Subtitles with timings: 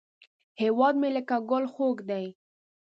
[0.61, 2.25] هیواد مې لکه ګل خوږ دی